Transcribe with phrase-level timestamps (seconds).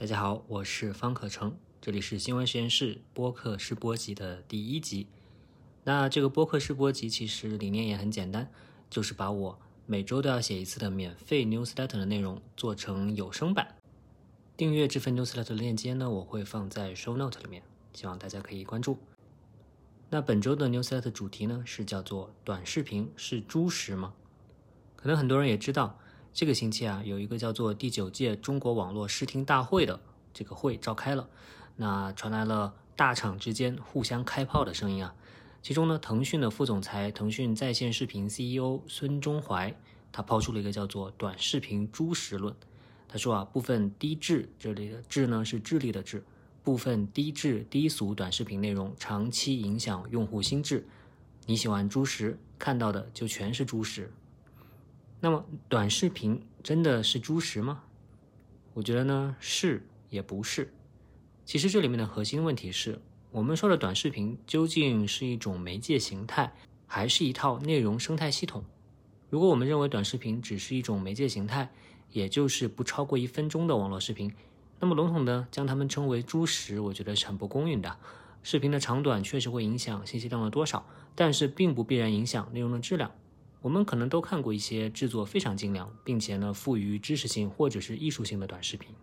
[0.00, 5.08] 大家好，我是方可成，这里是新闻实验室播客试播集的第一集。
[5.82, 8.48] 那这个播客试播集其实理念也很简单，
[8.88, 13.74] 就是把我每周都要写一次的免费 newsletter 的内容做成有声版。
[14.56, 18.96] 订阅这份 newsletter 的链接呢，我会放在 show note 里面，希望大家可以关注。
[20.10, 24.14] 那本周的 newsletter 主题呢是叫做“短视频是猪食吗？”
[24.94, 25.98] 可能很多人也知道。
[26.32, 29.98] 这个星期啊，有一个叫做第九届中国网络视听大会的
[30.32, 31.28] 这个会召开了，
[31.76, 35.14] 那传来了大厂之间互相开炮的声音啊。
[35.60, 39.74] 其中呢，腾讯的副总裁、腾讯在线视频 CEO 孙忠怀，
[40.12, 42.54] 他抛出了一个叫做“短视频猪食论”。
[43.08, 46.22] 他说啊，部分低质，这里的质呢是智力的智，
[46.62, 50.86] 部分低质低俗短视频内容长期影响用户心智。
[51.46, 54.12] 你喜欢猪食，看到的就全是猪食。
[55.20, 57.82] 那么短视频真的是猪食吗？
[58.74, 60.72] 我觉得呢是也不是。
[61.44, 63.00] 其实这里面的核心问题是
[63.32, 66.52] 我们说的短视频究竟是一种媒介形态，
[66.86, 68.64] 还是一套内容生态系统？
[69.28, 71.70] 如果我们认为短视频只是一种媒介形态，
[72.12, 74.32] 也就是不超过一分钟的网络视频，
[74.78, 77.96] 那么笼统的将它们称为猪食，我觉得是很不公允的。
[78.44, 83.10] 视频的长短确实会影响信息量的多少，但是并不必然影响内容的质量。
[83.68, 88.94] 我们可能都看过一些制作非常精良，并且呢富于知识性或者是艺术性的短视频，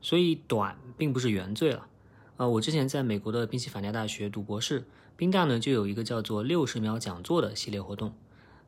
[0.00, 1.86] 所以短并不是原罪了。
[2.38, 4.86] 呃，我之前在美国的宾夕法尼亚大学读博士，
[5.18, 8.14] 宾大呢就有一个叫做六十秒讲座的系列活动，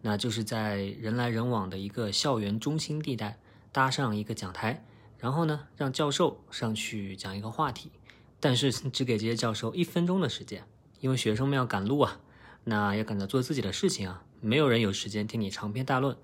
[0.02, 3.38] 那就是在人来人往的一个校园中心地带
[3.72, 4.84] 搭上一个讲台，
[5.18, 7.90] 然后呢让教授上去讲一个话题，
[8.38, 10.66] 但是只给这些教授一分钟的时间，
[11.00, 12.20] 因为学生们要赶路啊，
[12.64, 14.24] 那要赶着做自己的事情啊。
[14.40, 16.16] 没有人有时间听你长篇大论，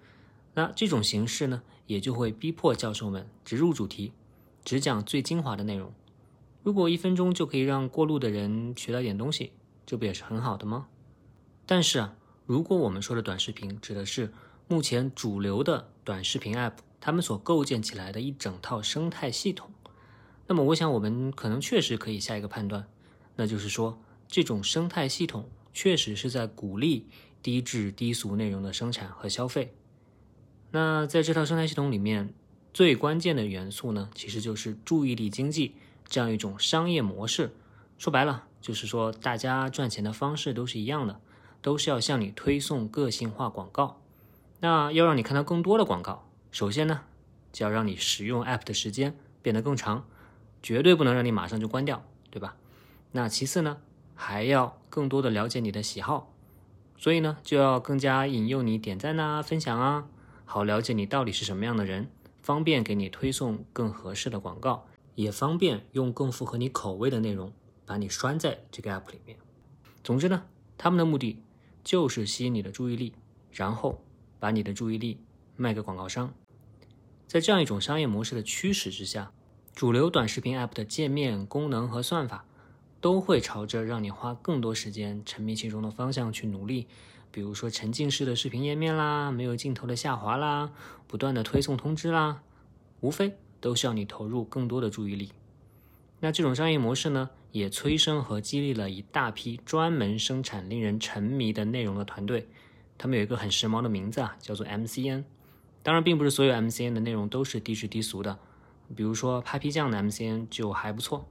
[0.55, 4.13] 那这种形式呢，也就会逼迫教授们直入主题，
[4.63, 5.93] 只讲最精华的内容。
[6.63, 9.53] 如果一分钟就可以让过路的人学到点东西，
[9.87, 10.89] 这不也是很好的吗？
[11.65, 14.33] 但是啊，如果我们说的短视频指的是
[14.69, 19.71] 目前主流的短视频 App，他们所构建起来的一整套生态系统，
[20.47, 22.87] 那么我想我们可能确实可以下一个判断，
[23.37, 23.99] 那就是说
[24.29, 27.07] 这种生态系统确实是在鼓励。
[27.43, 29.73] 低质低俗内容的生产和消费，
[30.73, 32.35] 那在这套生态系统里面，
[32.75, 35.75] 最关键的元素呢，其实就是注意力经济
[36.07, 37.57] 这样一种商业模式。
[37.97, 41.19] 说白了，就是说大家赚钱的方式都是一样的，
[41.63, 44.03] 都是要向你推送个性化广告。
[44.61, 47.01] 那要让你看到更多的广告，首先呢，
[47.55, 50.07] 就要让你使用 App 的时间变得更长，
[50.63, 52.55] 绝对不能让你马上就关掉，对吧？
[53.13, 53.79] 那其次呢，
[54.23, 56.31] 还要更多的了解你的喜好。
[56.99, 60.07] 所以呢，就要更加引诱你点赞啊、分享啊，
[60.45, 62.11] 好了解你到底是什么样的人，
[62.43, 67.51] 方便给你推送更合适的广告，也方便用更符合你口味的内容
[67.87, 69.39] 把你拴在这个 app 里面。
[70.05, 70.43] 总之呢，
[70.77, 71.43] 他们的目的
[71.83, 73.15] 就是吸引你的注意力，
[73.51, 74.05] 然后
[74.39, 75.19] 把你的注意力
[75.57, 76.35] 卖给广告商。
[77.27, 79.33] 在这样一种商业模式的驱使之下，
[79.75, 82.45] 主流短视频 app 的界面、功能和算法。
[83.01, 86.87] 都会朝着让你花更多时间沉迷其中的方向去努力，
[87.31, 90.71] 比如说沉浸式的视频页面啦，没有镜头的下滑啦，
[91.07, 92.43] 不断的推送通知啦，
[93.01, 95.33] 无非都是要你投入更多的注意力。
[96.21, 102.47] 那这种商业模式呢，也催生和激励了一大批专门生产令人沉迷的内容的团队，
[102.99, 105.25] 他们有一个很时髦的名字啊，叫做 MCN。
[105.83, 108.39] 当然，并不是所有 MCN 的内容都是低质低俗的，
[108.95, 111.27] 比如说 Papi 酱的 MCN 就还不错，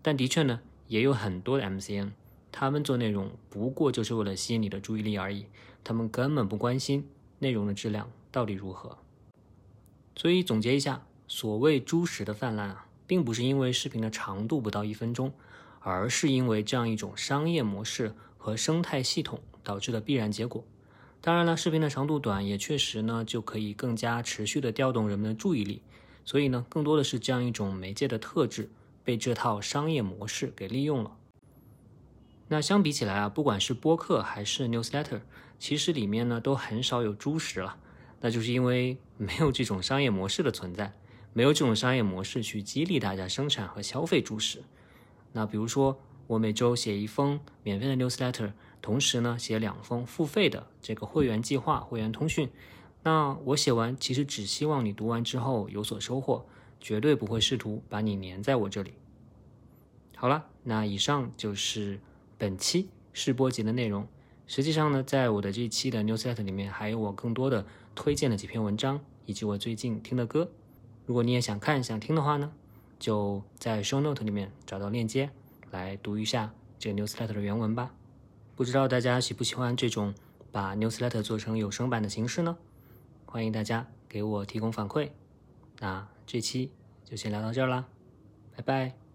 [0.00, 0.60] 但的确呢。
[0.88, 2.10] 也有很多的 MCN，
[2.52, 5.46] 他们做内容不过就是为了吸引你的注意力而已，
[5.82, 7.08] 他们根本不关心
[7.38, 8.98] 内容的质量到底如何。
[10.14, 15.32] 所以总结一下，所谓猪食的泛滥啊，并不是因为视频的长度不到一分钟，
[15.80, 20.64] 而是因为这样一种商业模式和生态系统导致的必然结果。
[21.20, 25.82] 当然了，视频的长度短也确实呢就可以更加持续的调动人们的注意力，
[26.24, 28.70] 所以呢，更多的是这样一种媒介的特质。
[29.06, 31.16] 被这套商业模式给利用了。
[32.48, 35.20] 那相比起来啊，不管是播客还是 newsletter，
[35.60, 37.76] 其实里面呢都很少有猪食了。
[38.20, 40.92] 那就是因为没有这种商业模式的存在，
[41.32, 44.64] 没有这种商业模式去激励大家生产和消费猪食。
[45.32, 52.50] 那比如说，我每周写一封免费的 newsletter，同时呢写两封付费的这个会员计划、会员通讯。
[53.04, 56.44] 那我写完，其实只希望你读完之后有所收获。
[56.80, 58.94] 绝对不会试图把你粘在我这里。
[60.16, 62.00] 好了，那以上就是
[62.38, 64.06] 本期试播集的内容。
[64.46, 70.48] 实际上呢，在我的这一期的 Newsletter 里面，还有我更多的推荐的几篇文章，以及我最近听的歌。
[71.04, 72.52] 如果你也想看、想听的话呢，
[72.98, 75.30] 就在 Show Note 里面找到链接，
[75.70, 77.92] 来读一下这个 Newsletter 的原文吧。
[78.54, 80.14] 不知道大家喜不喜欢这种
[80.50, 82.56] 把 Newsletter 做成有声版的形式呢？
[83.26, 85.10] 欢迎大家给我提供反馈。
[85.80, 86.72] 那这期
[87.04, 87.86] 就先聊到这儿啦
[88.56, 89.05] 拜拜。